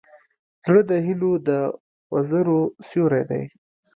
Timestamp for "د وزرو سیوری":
1.47-3.23